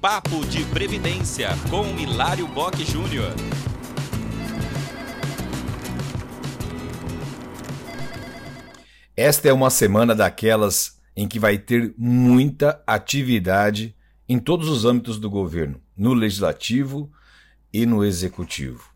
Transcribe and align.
Papo 0.00 0.46
de 0.46 0.64
Previdência 0.64 1.50
com 1.68 1.84
Hilário 1.98 2.48
Bock 2.48 2.82
Júnior. 2.86 3.34
Esta 9.14 9.48
é 9.50 9.52
uma 9.52 9.68
semana 9.68 10.14
daquelas 10.14 10.98
em 11.14 11.28
que 11.28 11.38
vai 11.38 11.58
ter 11.58 11.92
muita 11.98 12.82
atividade 12.86 13.94
em 14.26 14.38
todos 14.38 14.70
os 14.70 14.86
âmbitos 14.86 15.18
do 15.18 15.28
governo, 15.28 15.78
no 15.94 16.14
legislativo 16.14 17.12
e 17.70 17.84
no 17.84 18.02
executivo. 18.02 18.90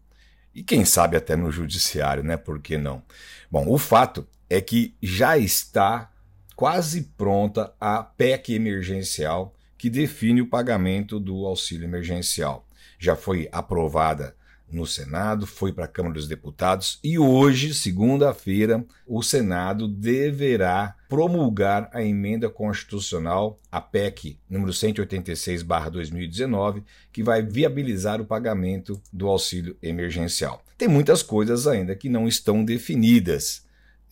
E 0.55 0.62
quem 0.62 0.86
sabe 0.86 1.18
até 1.18 1.36
no 1.36 1.52
judiciário, 1.52 2.23
né? 2.23 2.39
Por 2.39 2.59
que 2.61 2.79
não? 2.79 3.02
Bom, 3.50 3.68
o 3.68 3.77
fato 3.77 4.27
é 4.48 4.59
que 4.59 4.96
já 5.02 5.36
está 5.36 6.11
quase 6.57 7.02
pronta 7.14 7.75
a 7.79 8.02
PEC 8.02 8.55
emergencial 8.55 9.55
que 9.77 9.91
define 9.91 10.41
o 10.41 10.49
pagamento 10.49 11.21
do 11.21 11.45
auxílio 11.47 11.85
emergencial. 11.85 12.67
Já 12.99 13.17
foi 13.17 13.49
aprovada 13.53 14.35
no 14.71 14.87
Senado, 14.87 15.46
foi 15.46 15.73
para 15.73 15.85
a 15.85 15.89
Câmara 15.89 16.15
dos 16.15 16.27
Deputados 16.27 16.99
e 17.03 17.19
hoje, 17.19 17.73
segunda-feira, 17.73 18.85
o 19.07 19.23
Senado 19.23 19.87
deverá 19.87 20.96
promulgar 21.09 21.89
a 21.93 22.03
emenda 22.03 22.51
constitucional, 22.51 23.61
a 23.71 23.81
PEC 23.81 24.37
número 24.51 24.73
186/2019, 24.73 26.82
que 27.13 27.23
vai 27.23 27.41
viabilizar 27.43 28.21
o 28.21 28.27
pagamento 28.27 29.01
do 29.13 29.29
auxílio 29.29 29.77
emergencial. 29.81 30.65
Tem 30.77 30.89
muitas 30.89 31.23
coisas 31.23 31.68
ainda 31.68 31.95
que 31.95 32.09
não 32.09 32.27
estão 32.27 32.65
definidas 32.65 33.64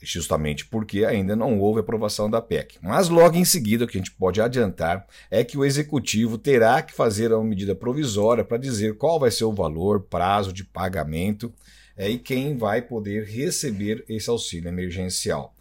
justamente 0.03 0.67
porque 0.67 1.05
ainda 1.05 1.35
não 1.37 1.59
houve 1.59 1.81
aprovação 1.81 2.29
da 2.29 2.41
PEC. 2.41 2.79
Mas 2.83 3.09
logo 3.09 3.37
em 3.37 3.45
seguida, 3.45 3.85
o 3.85 3.89
que 3.89 3.97
a 3.97 4.01
gente 4.01 4.13
pode 4.13 4.41
adiantar 4.41 5.07
é 5.31 5.45
que 5.45 5.57
o 5.57 5.65
executivo 5.65 6.37
terá 6.37 6.83
que 6.83 6.93
fazer 6.93 7.33
uma 7.33 7.45
medida 7.45 7.75
provisória 7.75 8.45
para 8.45 8.59
dizer 8.59 8.97
qual 8.97 9.19
vai 9.19 9.31
ser 9.31 9.45
o 9.45 9.53
valor, 9.53 10.01
prazo 10.01 10.53
de 10.53 10.65
pagamento 10.65 11.53
é, 11.97 12.09
e 12.09 12.19
quem 12.19 12.57
vai 12.57 12.83
poder 12.83 13.25
receber 13.25 14.05
esse 14.09 14.29
auxílio 14.29 14.69
emergencial. 14.69 15.55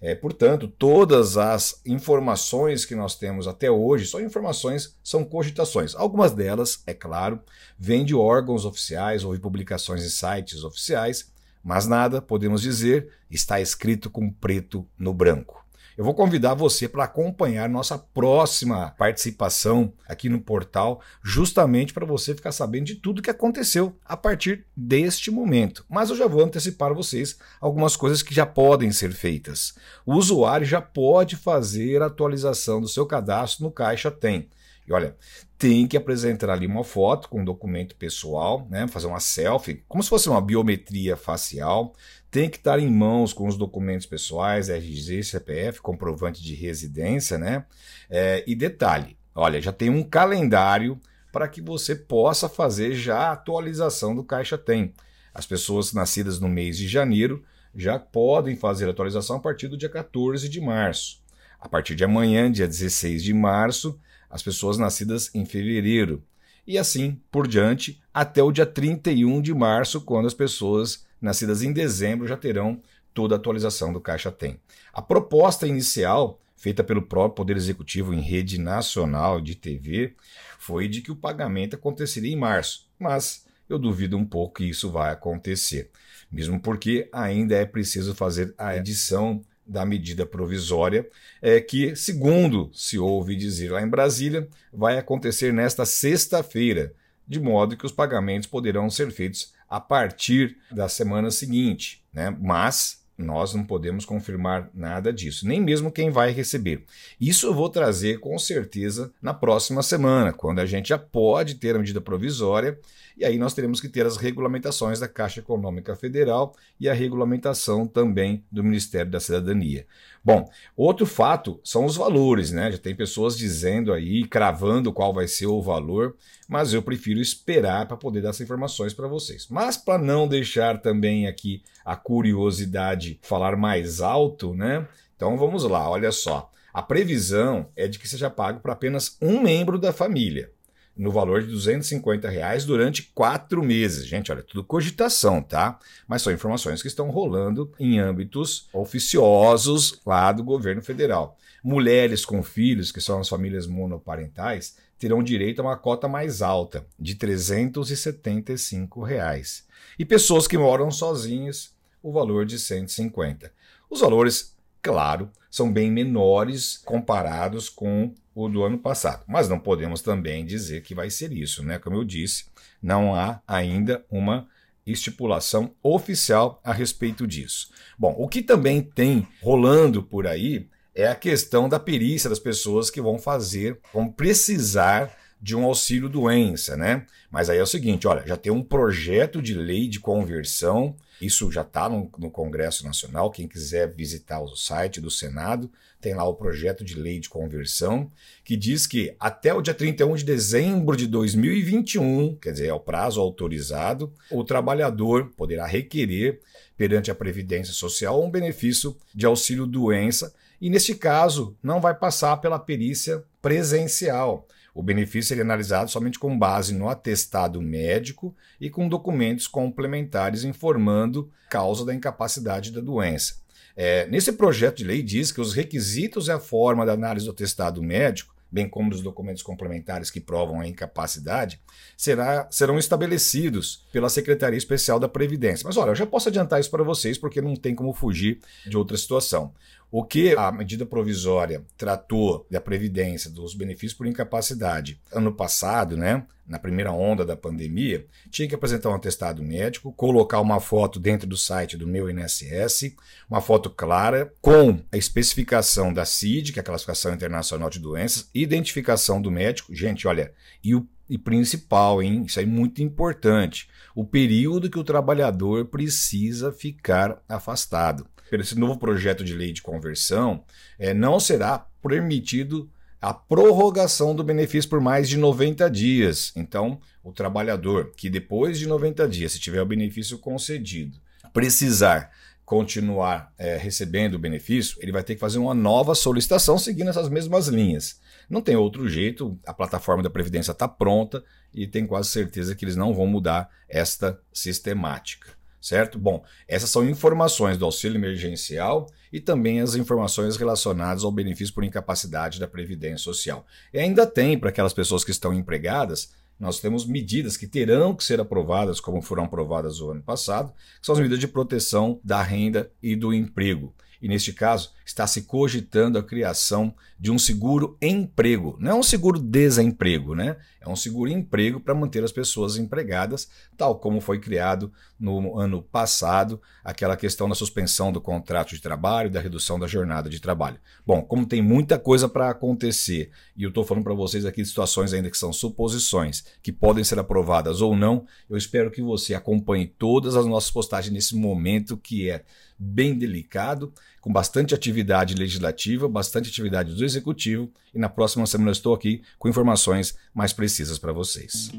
É, 0.00 0.14
portanto, 0.14 0.68
todas 0.68 1.36
as 1.36 1.80
informações 1.84 2.84
que 2.84 2.94
nós 2.94 3.16
temos 3.16 3.48
até 3.48 3.68
hoje 3.68 4.06
são 4.06 4.20
informações, 4.20 4.96
são 5.02 5.24
cogitações. 5.24 5.94
Algumas 5.96 6.32
delas, 6.32 6.82
é 6.86 6.94
claro, 6.94 7.40
vêm 7.76 8.04
de 8.04 8.14
órgãos 8.14 8.64
oficiais 8.64 9.24
ou 9.24 9.34
de 9.34 9.40
publicações 9.40 10.04
em 10.04 10.08
sites 10.08 10.62
oficiais, 10.62 11.32
mas 11.62 11.86
nada, 11.86 12.22
podemos 12.22 12.62
dizer, 12.62 13.08
está 13.30 13.60
escrito 13.60 14.10
com 14.10 14.30
preto 14.30 14.86
no 14.98 15.12
branco. 15.12 15.58
Eu 15.98 16.04
vou 16.04 16.14
convidar 16.14 16.54
você 16.54 16.88
para 16.88 17.02
acompanhar 17.02 17.68
nossa 17.68 17.98
próxima 17.98 18.94
participação 18.96 19.92
aqui 20.06 20.28
no 20.28 20.40
portal, 20.40 21.02
justamente 21.24 21.92
para 21.92 22.06
você 22.06 22.36
ficar 22.36 22.52
sabendo 22.52 22.84
de 22.84 22.94
tudo 22.94 23.20
que 23.20 23.30
aconteceu 23.30 23.98
a 24.04 24.16
partir 24.16 24.64
deste 24.76 25.28
momento. 25.28 25.84
Mas 25.88 26.10
eu 26.10 26.16
já 26.16 26.28
vou 26.28 26.44
antecipar 26.44 26.94
vocês 26.94 27.36
algumas 27.60 27.96
coisas 27.96 28.22
que 28.22 28.32
já 28.32 28.46
podem 28.46 28.92
ser 28.92 29.10
feitas. 29.10 29.74
O 30.06 30.14
usuário 30.14 30.64
já 30.64 30.80
pode 30.80 31.34
fazer 31.34 32.00
a 32.00 32.06
atualização 32.06 32.80
do 32.80 32.86
seu 32.86 33.04
cadastro 33.04 33.64
no 33.64 33.72
Caixa 33.72 34.08
Tem. 34.08 34.48
E 34.86 34.92
olha, 34.92 35.16
tem 35.58 35.88
que 35.88 35.96
apresentar 35.96 36.50
ali 36.50 36.66
uma 36.66 36.84
foto 36.84 37.28
com 37.28 37.40
um 37.40 37.44
documento 37.44 37.96
pessoal, 37.96 38.66
né, 38.70 38.86
fazer 38.86 39.08
uma 39.08 39.18
selfie, 39.18 39.82
como 39.88 40.02
se 40.02 40.08
fosse 40.08 40.28
uma 40.28 40.40
biometria 40.40 41.16
facial. 41.16 41.94
Tem 42.30 42.48
que 42.48 42.58
estar 42.58 42.78
em 42.78 42.88
mãos 42.88 43.32
com 43.32 43.48
os 43.48 43.56
documentos 43.56 44.06
pessoais, 44.06 44.68
RG, 44.68 45.24
CPF, 45.24 45.80
comprovante 45.80 46.42
de 46.42 46.54
residência, 46.54 47.38
né? 47.38 47.64
É, 48.08 48.44
e 48.46 48.54
detalhe, 48.54 49.16
olha, 49.34 49.60
já 49.60 49.72
tem 49.72 49.90
um 49.90 50.02
calendário 50.02 51.00
para 51.32 51.48
que 51.48 51.60
você 51.60 51.96
possa 51.96 52.48
fazer 52.48 52.94
já 52.94 53.18
a 53.18 53.32
atualização 53.32 54.14
do 54.14 54.22
Caixa 54.22 54.56
Tem. 54.58 54.92
As 55.34 55.46
pessoas 55.46 55.92
nascidas 55.92 56.38
no 56.38 56.48
mês 56.48 56.76
de 56.76 56.86
janeiro 56.86 57.42
já 57.74 57.98
podem 57.98 58.56
fazer 58.56 58.86
a 58.86 58.90
atualização 58.90 59.36
a 59.36 59.40
partir 59.40 59.68
do 59.68 59.76
dia 59.76 59.88
14 59.88 60.48
de 60.48 60.60
março. 60.60 61.20
A 61.58 61.68
partir 61.68 61.94
de 61.94 62.04
amanhã, 62.04 62.50
dia 62.50 62.68
16 62.68 63.22
de 63.22 63.34
março, 63.34 63.98
as 64.30 64.42
pessoas 64.42 64.78
nascidas 64.78 65.34
em 65.34 65.44
fevereiro. 65.44 66.22
E 66.66 66.76
assim 66.76 67.20
por 67.30 67.46
diante, 67.46 68.00
até 68.12 68.42
o 68.42 68.52
dia 68.52 68.66
31 68.66 69.40
de 69.40 69.54
março, 69.54 70.00
quando 70.00 70.26
as 70.26 70.34
pessoas 70.34 71.06
nascidas 71.20 71.62
em 71.62 71.72
dezembro 71.72 72.26
já 72.26 72.36
terão 72.36 72.80
toda 73.14 73.34
a 73.34 73.38
atualização 73.38 73.92
do 73.92 74.00
Caixa 74.00 74.30
Tem. 74.30 74.60
A 74.92 75.02
proposta 75.02 75.66
inicial, 75.66 76.40
feita 76.56 76.84
pelo 76.84 77.02
próprio 77.02 77.36
Poder 77.36 77.56
Executivo 77.56 78.14
em 78.14 78.20
rede 78.20 78.60
nacional 78.60 79.40
de 79.40 79.54
TV, 79.54 80.14
foi 80.58 80.88
de 80.88 81.00
que 81.00 81.10
o 81.10 81.16
pagamento 81.16 81.74
aconteceria 81.74 82.32
em 82.32 82.36
março, 82.36 82.88
mas 82.98 83.46
eu 83.68 83.78
duvido 83.78 84.16
um 84.16 84.24
pouco 84.24 84.56
que 84.56 84.68
isso 84.68 84.90
vai 84.90 85.12
acontecer, 85.12 85.90
mesmo 86.30 86.60
porque 86.60 87.08
ainda 87.12 87.54
é 87.56 87.64
preciso 87.64 88.14
fazer 88.14 88.54
a 88.56 88.76
edição 88.76 89.42
da 89.68 89.84
medida 89.84 90.24
provisória, 90.24 91.06
é 91.42 91.60
que, 91.60 91.94
segundo 91.94 92.70
se 92.72 92.98
ouve 92.98 93.36
dizer 93.36 93.70
lá 93.70 93.82
em 93.82 93.88
Brasília, 93.88 94.48
vai 94.72 94.98
acontecer 94.98 95.52
nesta 95.52 95.84
sexta-feira, 95.84 96.94
de 97.26 97.38
modo 97.38 97.76
que 97.76 97.84
os 97.84 97.92
pagamentos 97.92 98.48
poderão 98.48 98.88
ser 98.88 99.10
feitos 99.10 99.52
a 99.68 99.78
partir 99.78 100.56
da 100.70 100.88
semana 100.88 101.30
seguinte, 101.30 102.02
né? 102.12 102.34
Mas 102.40 102.98
nós 103.18 103.52
não 103.52 103.64
podemos 103.64 104.04
confirmar 104.04 104.70
nada 104.72 105.12
disso, 105.12 105.46
nem 105.46 105.60
mesmo 105.60 105.90
quem 105.90 106.08
vai 106.08 106.30
receber. 106.30 106.84
Isso 107.20 107.46
eu 107.46 107.52
vou 107.52 107.68
trazer 107.68 108.20
com 108.20 108.38
certeza 108.38 109.12
na 109.20 109.34
próxima 109.34 109.82
semana, 109.82 110.32
quando 110.32 110.60
a 110.60 110.66
gente 110.66 110.90
já 110.90 110.98
pode 110.98 111.56
ter 111.56 111.74
a 111.74 111.78
medida 111.80 112.00
provisória, 112.00 112.78
e 113.18 113.24
aí 113.24 113.36
nós 113.36 113.52
teremos 113.52 113.80
que 113.80 113.88
ter 113.88 114.06
as 114.06 114.16
regulamentações 114.16 115.00
da 115.00 115.08
Caixa 115.08 115.40
Econômica 115.40 115.96
Federal 115.96 116.54
e 116.78 116.88
a 116.88 116.94
regulamentação 116.94 117.84
também 117.84 118.44
do 118.50 118.62
Ministério 118.62 119.10
da 119.10 119.18
Cidadania. 119.18 119.86
Bom, 120.24 120.48
outro 120.76 121.04
fato 121.04 121.60
são 121.64 121.84
os 121.84 121.96
valores, 121.96 122.52
né? 122.52 122.70
Já 122.70 122.78
tem 122.78 122.94
pessoas 122.94 123.36
dizendo 123.36 123.92
aí, 123.92 124.24
cravando 124.24 124.92
qual 124.92 125.12
vai 125.12 125.26
ser 125.26 125.46
o 125.46 125.60
valor, 125.60 126.14
mas 126.48 126.72
eu 126.72 126.80
prefiro 126.80 127.20
esperar 127.20 127.88
para 127.88 127.96
poder 127.96 128.22
dar 128.22 128.28
essas 128.28 128.42
informações 128.42 128.94
para 128.94 129.08
vocês. 129.08 129.48
Mas 129.50 129.76
para 129.76 130.00
não 130.00 130.28
deixar 130.28 130.80
também 130.80 131.26
aqui 131.26 131.62
a 131.84 131.96
curiosidade 131.96 133.18
falar 133.22 133.56
mais 133.56 134.00
alto, 134.00 134.54
né? 134.54 134.86
Então 135.16 135.36
vamos 135.36 135.64
lá, 135.64 135.90
olha 135.90 136.12
só. 136.12 136.52
A 136.72 136.82
previsão 136.82 137.66
é 137.74 137.88
de 137.88 137.98
que 137.98 138.06
seja 138.06 138.30
pago 138.30 138.60
para 138.60 138.74
apenas 138.74 139.16
um 139.20 139.42
membro 139.42 139.76
da 139.76 139.92
família 139.92 140.52
no 140.98 141.12
valor 141.12 141.42
de 141.42 141.48
250 141.48 142.28
reais 142.28 142.64
durante 142.64 143.04
quatro 143.14 143.62
meses. 143.62 144.04
Gente, 144.04 144.32
olha, 144.32 144.42
tudo 144.42 144.64
cogitação, 144.64 145.40
tá? 145.40 145.78
Mas 146.08 146.22
são 146.22 146.32
informações 146.32 146.82
que 146.82 146.88
estão 146.88 147.08
rolando 147.08 147.72
em 147.78 148.00
âmbitos 148.00 148.68
oficiosos 148.72 150.00
lá 150.04 150.32
do 150.32 150.42
governo 150.42 150.82
federal. 150.82 151.38
Mulheres 151.62 152.24
com 152.24 152.42
filhos, 152.42 152.90
que 152.90 153.00
são 153.00 153.20
as 153.20 153.28
famílias 153.28 153.66
monoparentais, 153.66 154.76
terão 154.98 155.22
direito 155.22 155.60
a 155.60 155.64
uma 155.64 155.76
cota 155.76 156.08
mais 156.08 156.42
alta, 156.42 156.84
de 156.98 157.14
375 157.14 159.02
reais. 159.02 159.64
E 159.96 160.04
pessoas 160.04 160.48
que 160.48 160.58
moram 160.58 160.90
sozinhas, 160.90 161.72
o 162.02 162.12
valor 162.12 162.44
de 162.44 162.58
150. 162.58 163.52
Os 163.88 164.00
valores 164.00 164.56
claro, 164.82 165.30
são 165.50 165.72
bem 165.72 165.90
menores 165.90 166.76
comparados 166.78 167.68
com 167.68 168.14
o 168.34 168.48
do 168.48 168.62
ano 168.62 168.78
passado. 168.78 169.24
Mas 169.26 169.48
não 169.48 169.58
podemos 169.58 170.02
também 170.02 170.44
dizer 170.44 170.82
que 170.82 170.94
vai 170.94 171.10
ser 171.10 171.32
isso, 171.32 171.62
né? 171.62 171.78
Como 171.78 171.96
eu 171.96 172.04
disse, 172.04 172.46
não 172.82 173.14
há 173.14 173.40
ainda 173.46 174.04
uma 174.10 174.46
estipulação 174.86 175.74
oficial 175.82 176.60
a 176.64 176.72
respeito 176.72 177.26
disso. 177.26 177.70
Bom, 177.98 178.14
o 178.18 178.28
que 178.28 178.42
também 178.42 178.80
tem 178.80 179.26
rolando 179.42 180.02
por 180.02 180.26
aí 180.26 180.68
é 180.94 181.08
a 181.08 181.14
questão 181.14 181.68
da 181.68 181.78
perícia 181.78 182.30
das 182.30 182.38
pessoas 182.38 182.90
que 182.90 183.00
vão 183.00 183.18
fazer, 183.18 183.78
vão 183.92 184.10
precisar 184.10 185.16
de 185.40 185.54
um 185.54 185.64
auxílio 185.64 186.08
doença, 186.08 186.76
né? 186.76 187.06
Mas 187.30 187.48
aí 187.48 187.58
é 187.58 187.62
o 187.62 187.66
seguinte, 187.66 188.08
olha, 188.08 188.26
já 188.26 188.36
tem 188.36 188.50
um 188.50 188.62
projeto 188.62 189.40
de 189.40 189.54
lei 189.54 189.86
de 189.86 190.00
conversão, 190.00 190.96
isso 191.20 191.50
já 191.50 191.62
está 191.62 191.88
no, 191.88 192.10
no, 192.18 192.30
Congresso 192.30 192.84
Nacional, 192.84 193.30
quem 193.30 193.48
quiser 193.48 193.92
visitar 193.92 194.40
o 194.40 194.54
site 194.56 195.00
do 195.00 195.10
Senado, 195.10 195.70
tem 196.00 196.14
lá 196.14 196.24
o 196.24 196.34
projeto 196.34 196.84
de 196.84 196.94
lei 196.94 197.18
de 197.18 197.28
conversão, 197.28 198.10
que 198.44 198.56
diz 198.56 198.86
que 198.86 199.14
até 199.18 199.52
o 199.52 199.60
dia 199.60 199.74
31 199.74 200.14
de 200.14 200.24
dezembro 200.24 200.96
de 200.96 201.06
2021, 201.06 202.36
quer 202.36 202.52
dizer, 202.52 202.68
é 202.68 202.72
o 202.72 202.80
prazo 202.80 203.20
autorizado, 203.20 204.12
o 204.30 204.44
trabalhador 204.44 205.32
poderá 205.36 205.66
requerer 205.66 206.40
perante 206.76 207.10
a 207.10 207.14
Previdência 207.14 207.72
Social 207.72 208.22
um 208.22 208.30
benefício 208.30 208.96
de 209.12 209.26
auxílio 209.26 209.66
doença, 209.66 210.32
e 210.60 210.70
neste 210.70 210.94
caso 210.94 211.56
não 211.62 211.80
vai 211.80 211.94
passar 211.94 212.36
pela 212.36 212.58
perícia 212.58 213.24
presencial 213.42 214.46
o 214.74 214.82
benefício 214.82 215.28
seria 215.28 215.42
analisado 215.42 215.90
somente 215.90 216.18
com 216.18 216.38
base 216.38 216.74
no 216.74 216.88
atestado 216.88 217.60
médico 217.60 218.34
e 218.60 218.70
com 218.70 218.88
documentos 218.88 219.46
complementares 219.46 220.44
informando 220.44 221.30
causa 221.50 221.84
da 221.84 221.94
incapacidade 221.94 222.70
da 222.70 222.80
doença. 222.80 223.36
É, 223.76 224.06
nesse 224.08 224.32
projeto 224.32 224.78
de 224.78 224.84
lei 224.84 225.02
diz 225.02 225.30
que 225.30 225.40
os 225.40 225.54
requisitos 225.54 226.28
e 226.28 226.32
a 226.32 226.38
forma 226.40 226.84
da 226.84 226.92
análise 226.92 227.26
do 227.26 227.32
atestado 227.32 227.82
médico 227.82 228.34
bem 228.50 228.68
como 228.68 228.90
dos 228.90 229.02
documentos 229.02 229.42
complementares 229.42 230.10
que 230.10 230.20
provam 230.20 230.60
a 230.60 230.66
incapacidade, 230.66 231.60
será, 231.96 232.48
serão 232.50 232.78
estabelecidos 232.78 233.84
pela 233.92 234.08
Secretaria 234.08 234.56
Especial 234.56 234.98
da 234.98 235.08
Previdência. 235.08 235.66
Mas 235.66 235.76
olha, 235.76 235.90
eu 235.90 235.94
já 235.94 236.06
posso 236.06 236.28
adiantar 236.28 236.58
isso 236.58 236.70
para 236.70 236.82
vocês 236.82 237.18
porque 237.18 237.40
não 237.40 237.54
tem 237.54 237.74
como 237.74 237.92
fugir 237.92 238.40
de 238.66 238.76
outra 238.76 238.96
situação. 238.96 239.52
O 239.90 240.04
que 240.04 240.34
a 240.36 240.52
medida 240.52 240.84
provisória 240.84 241.64
tratou 241.76 242.46
da 242.50 242.60
Previdência, 242.60 243.30
dos 243.30 243.54
benefícios 243.54 243.94
por 243.94 244.06
incapacidade, 244.06 245.00
ano 245.10 245.32
passado, 245.32 245.96
né, 245.96 246.26
na 246.46 246.58
primeira 246.58 246.92
onda 246.92 247.24
da 247.24 247.36
pandemia, 247.36 248.06
tinha 248.30 248.46
que 248.46 248.54
apresentar 248.54 248.90
um 248.90 248.94
atestado 248.94 249.42
médico, 249.42 249.92
colocar 249.92 250.40
uma 250.40 250.60
foto 250.60 250.98
dentro 251.00 251.26
do 251.26 251.36
site 251.36 251.76
do 251.76 251.86
meu 251.86 252.10
INSS, 252.10 252.94
uma 253.30 253.40
foto 253.40 253.70
clara, 253.70 254.32
com 254.40 254.78
a 254.90 254.96
especificação 254.96 255.92
da 255.92 256.04
CID, 256.04 256.52
que 256.52 256.58
é 256.58 256.62
a 256.62 256.64
Classificação 256.64 257.14
Internacional 257.14 257.70
de 257.70 257.78
Doenças, 257.78 258.28
identificação 258.34 259.20
do 259.20 259.30
médico. 259.30 259.74
Gente, 259.74 260.06
olha, 260.06 260.32
e 260.62 260.74
o 260.74 260.86
e 261.08 261.16
principal, 261.16 262.02
hein? 262.02 262.24
Isso 262.26 262.40
é 262.40 262.44
muito 262.44 262.82
importante. 262.82 263.68
O 263.94 264.04
período 264.04 264.70
que 264.70 264.78
o 264.78 264.84
trabalhador 264.84 265.66
precisa 265.66 266.52
ficar 266.52 267.22
afastado 267.28 268.06
esse 268.36 268.58
novo 268.58 268.78
projeto 268.78 269.24
de 269.24 269.34
lei 269.34 269.52
de 269.52 269.62
conversão, 269.62 270.44
é, 270.78 270.92
não 270.92 271.18
será 271.18 271.66
permitido 271.82 272.70
a 273.00 273.14
prorrogação 273.14 274.14
do 274.14 274.24
benefício 274.24 274.68
por 274.68 274.80
mais 274.80 275.08
de 275.08 275.16
90 275.16 275.70
dias. 275.70 276.32
Então, 276.34 276.80
o 277.02 277.12
trabalhador 277.12 277.92
que 277.96 278.10
depois 278.10 278.58
de 278.58 278.66
90 278.66 279.08
dias, 279.08 279.32
se 279.32 279.40
tiver 279.40 279.62
o 279.62 279.66
benefício 279.66 280.18
concedido, 280.18 280.98
precisar 281.32 282.10
continuar 282.48 283.30
é, 283.36 283.58
recebendo 283.58 284.14
o 284.14 284.18
benefício, 284.18 284.78
ele 284.80 284.90
vai 284.90 285.02
ter 285.02 285.14
que 285.14 285.20
fazer 285.20 285.36
uma 285.36 285.52
nova 285.52 285.94
solicitação 285.94 286.56
seguindo 286.56 286.88
essas 286.88 287.10
mesmas 287.10 287.46
linhas. 287.46 288.00
Não 288.26 288.40
tem 288.40 288.56
outro 288.56 288.88
jeito, 288.88 289.38
a 289.46 289.52
plataforma 289.52 290.02
da 290.02 290.08
Previdência 290.08 290.52
está 290.52 290.66
pronta 290.66 291.22
e 291.52 291.66
tem 291.66 291.86
quase 291.86 292.08
certeza 292.08 292.54
que 292.54 292.64
eles 292.64 292.74
não 292.74 292.94
vão 292.94 293.06
mudar 293.06 293.50
esta 293.68 294.18
sistemática 294.32 295.36
certo? 295.60 295.98
Bom, 295.98 296.24
essas 296.46 296.70
são 296.70 296.88
informações 296.88 297.58
do 297.58 297.64
auxílio 297.64 297.98
emergencial 297.98 298.86
e 299.12 299.20
também 299.20 299.60
as 299.60 299.74
informações 299.74 300.36
relacionadas 300.36 301.02
ao 301.02 301.10
benefício 301.10 301.52
por 301.52 301.64
incapacidade 301.64 302.38
da 302.38 302.46
Previdência 302.46 302.98
Social. 302.98 303.44
E 303.74 303.78
ainda 303.78 304.06
tem, 304.06 304.38
para 304.38 304.50
aquelas 304.50 304.72
pessoas 304.72 305.02
que 305.02 305.10
estão 305.10 305.34
empregadas, 305.34 306.12
nós 306.38 306.60
temos 306.60 306.86
medidas 306.86 307.36
que 307.36 307.46
terão 307.46 307.94
que 307.94 308.04
ser 308.04 308.20
aprovadas, 308.20 308.80
como 308.80 309.02
foram 309.02 309.24
aprovadas 309.24 309.80
o 309.80 309.90
ano 309.90 310.02
passado, 310.02 310.52
que 310.80 310.86
são 310.86 310.92
as 310.92 310.98
medidas 310.98 311.18
de 311.18 311.28
proteção 311.28 312.00
da 312.04 312.22
renda 312.22 312.70
e 312.82 312.94
do 312.94 313.12
emprego. 313.12 313.74
E 314.00 314.08
neste 314.08 314.32
caso, 314.32 314.72
está 314.84 315.06
se 315.06 315.22
cogitando 315.22 315.98
a 315.98 316.02
criação 316.02 316.74
de 316.98 317.10
um 317.10 317.18
seguro 317.18 317.76
emprego. 317.80 318.56
Não 318.58 318.70
é 318.70 318.74
um 318.74 318.82
seguro 318.82 319.18
desemprego, 319.18 320.14
né? 320.14 320.36
É 320.60 320.68
um 320.68 320.74
seguro 320.74 321.10
emprego 321.10 321.60
para 321.60 321.74
manter 321.74 322.02
as 322.02 322.10
pessoas 322.10 322.56
empregadas, 322.56 323.28
tal 323.56 323.78
como 323.78 324.00
foi 324.00 324.18
criado 324.18 324.72
no 324.98 325.38
ano 325.38 325.62
passado, 325.62 326.40
aquela 326.64 326.96
questão 326.96 327.28
da 327.28 327.34
suspensão 327.34 327.92
do 327.92 328.00
contrato 328.00 328.54
de 328.54 328.60
trabalho, 328.60 329.10
da 329.10 329.20
redução 329.20 329.58
da 329.58 329.66
jornada 329.66 330.10
de 330.10 330.20
trabalho. 330.20 330.58
Bom, 330.86 331.02
como 331.02 331.26
tem 331.26 331.40
muita 331.40 331.78
coisa 331.78 332.08
para 332.08 332.30
acontecer, 332.30 333.10
e 333.36 333.44
eu 333.44 333.50
estou 333.50 333.64
falando 333.64 333.84
para 333.84 333.94
vocês 333.94 334.24
aqui 334.24 334.42
de 334.42 334.48
situações 334.48 334.92
ainda 334.92 335.10
que 335.10 335.18
são 335.18 335.32
suposições, 335.32 336.24
que 336.42 336.52
podem 336.52 336.82
ser 336.82 336.98
aprovadas 336.98 337.60
ou 337.60 337.76
não, 337.76 338.06
eu 338.28 338.36
espero 338.36 338.70
que 338.70 338.82
você 338.82 339.14
acompanhe 339.14 339.66
todas 339.66 340.16
as 340.16 340.26
nossas 340.26 340.50
postagens 340.50 340.92
nesse 340.92 341.14
momento 341.14 341.76
que 341.76 342.10
é 342.10 342.24
bem 342.58 342.98
delicado, 342.98 343.72
com 344.08 344.12
bastante 344.12 344.54
atividade 344.54 345.14
legislativa, 345.14 345.86
bastante 345.86 346.30
atividade 346.30 346.74
do 346.74 346.82
executivo, 346.82 347.52
e 347.74 347.78
na 347.78 347.90
próxima 347.90 348.26
semana 348.26 348.48
eu 348.48 348.52
estou 348.52 348.74
aqui 348.74 349.02
com 349.18 349.28
informações 349.28 349.94
mais 350.14 350.32
precisas 350.32 350.78
para 350.78 350.94
vocês. 350.94 351.50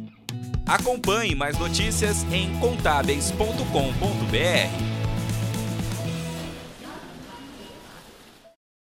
Acompanhe 0.66 1.36
mais 1.36 1.60
notícias 1.60 2.24
em 2.34 2.52
contábeis.com.br. 2.60 4.89